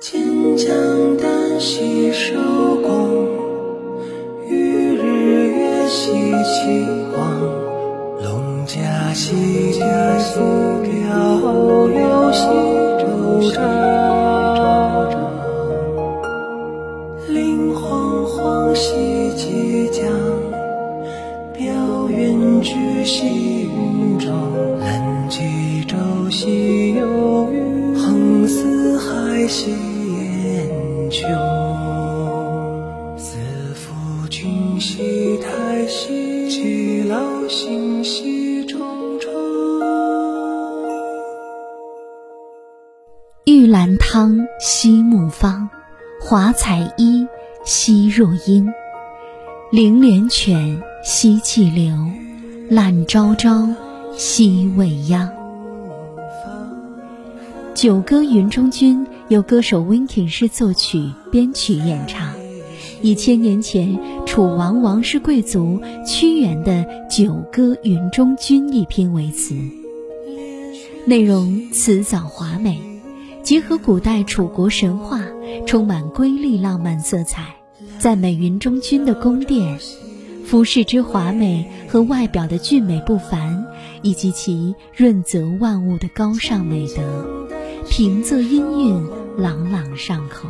[0.00, 0.68] 金江
[1.18, 2.36] 旦夕收
[2.82, 3.26] 工，
[4.48, 6.12] 与日月西
[6.44, 7.40] 岐黄。
[8.22, 10.38] 龙驾西天浮
[10.84, 10.88] 标，
[11.90, 12.46] 游西
[13.00, 13.58] 洲长。
[17.28, 20.06] 林煌煌兮即将，
[21.52, 24.30] 标云居兮云中。
[24.78, 25.96] 览冀州
[26.30, 27.04] 兮有，
[29.48, 30.68] 海兮烟
[31.10, 31.26] 穹。
[33.16, 33.38] 四
[33.72, 37.16] 父君兮太息，其劳
[37.48, 38.76] 心兮忡
[39.18, 39.30] 忡。
[43.46, 45.66] 玉兰汤西木方，
[46.20, 47.26] 华彩衣
[47.64, 48.70] 兮若英。
[49.72, 51.96] 灵连泉兮气流，
[52.68, 53.66] 懒朝朝
[54.14, 55.26] 兮未央。
[57.80, 62.32] 《九歌·云中君》由歌手 Winky 师作曲、编曲演唱，
[63.02, 66.72] 以千年前楚王王室贵族屈原的
[67.14, 69.54] 《九歌·云中君》一篇为词，
[71.04, 72.80] 内容辞藻华美，
[73.42, 75.20] 结合古代楚国神话，
[75.66, 77.54] 充满瑰丽浪漫色彩，
[77.98, 79.78] 赞美云中君的宫殿、
[80.46, 83.66] 服饰之华美和外表的俊美不凡，
[84.00, 87.57] 以及其润泽万物的高尚美德。
[87.86, 90.48] 平仄音韵朗朗上口，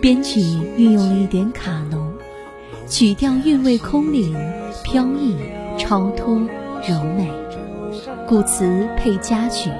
[0.00, 0.40] 编曲
[0.76, 2.12] 运用了一点卡农，
[2.88, 4.34] 曲调韵味空灵、
[4.82, 5.34] 飘逸、
[5.78, 6.36] 超脱、
[6.88, 7.30] 柔美，
[8.26, 9.70] 古词配佳曲。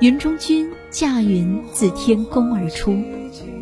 [0.00, 2.96] 云中君驾云自天宫而出，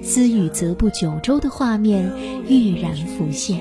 [0.03, 2.13] 思雨泽部九州的画面
[2.48, 3.61] 跃然浮现，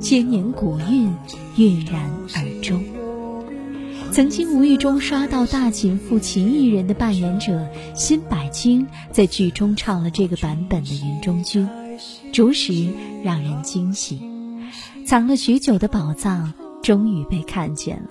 [0.00, 1.14] 千年古韵
[1.56, 2.82] 跃然而中。
[4.12, 11.68] 曾经无意中刷到大秦赋秦艺人的扮演者辛柏青在剧中唱了这个版本的《云中君》，
[12.32, 12.88] 着实
[13.22, 14.20] 让人惊喜。
[15.06, 16.52] 藏了许久的宝藏
[16.82, 18.10] 终于被看见了。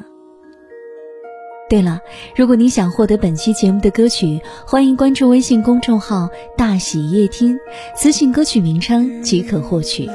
[1.69, 1.99] 对了，
[2.35, 7.57] 如果你想获得本期节目的歌曲，欢迎关注微信公众号“大喜夜听”，
[7.95, 10.09] 私信歌曲名称即可获取。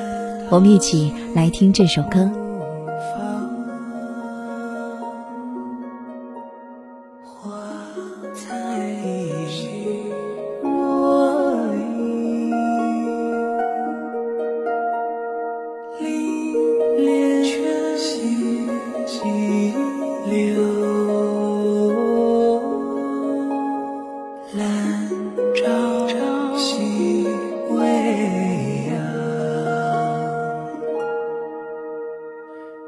[0.50, 2.43] 我们一起来听这首歌。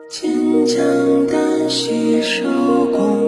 [0.09, 0.77] 金江
[1.27, 2.45] 旦夕收
[2.93, 3.27] 工，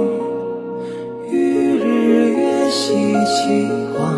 [1.29, 2.95] 与日月兮
[3.27, 4.15] 齐黄。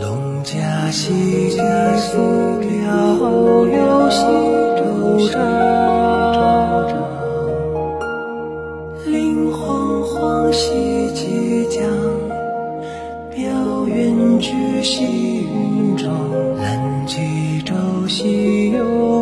[0.00, 2.68] 龙驾西天浮标，
[3.66, 4.22] 游西
[4.78, 5.42] 洲长。
[9.06, 11.82] 林煌煌兮即将，
[13.34, 16.08] 标云居兮云中。
[16.56, 17.74] 览冀州
[18.06, 19.13] 兮有，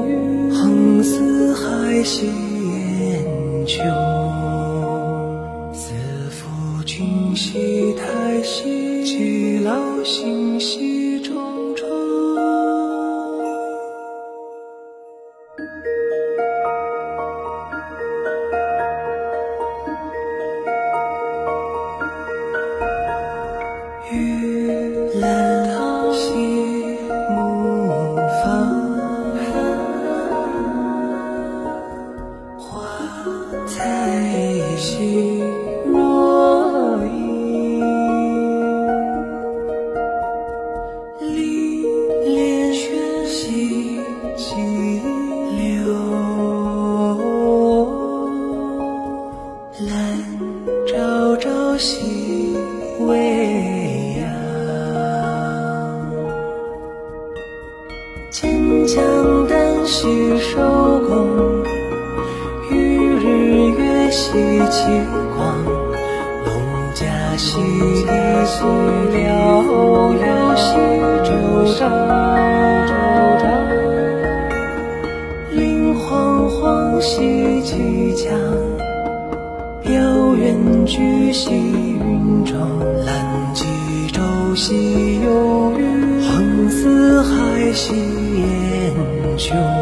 [2.05, 3.79] 戏言秋
[5.73, 5.93] 子
[6.31, 11.02] 服君兮太息极劳心兮。
[58.32, 59.05] 金江
[59.46, 60.08] 旦夕
[60.38, 60.58] 收
[61.00, 61.62] 工，
[62.70, 62.75] 与
[63.20, 64.32] 日月兮
[64.70, 64.88] 齐
[65.37, 65.62] 黄。
[65.67, 66.50] 龙
[66.94, 67.05] 驾
[67.37, 67.61] 西
[68.06, 68.64] 天溯
[69.12, 69.29] 辽，
[70.14, 70.64] 游西
[71.29, 71.31] 洲
[71.75, 71.82] 长。
[75.50, 78.32] 灵煌煌兮即将，
[79.82, 79.90] 标
[80.37, 82.56] 远居兮云中。
[83.05, 83.14] 览
[83.52, 83.67] 冀
[84.11, 84.23] 州
[84.56, 87.93] 兮有余，横四海兮
[89.43, 89.81] 就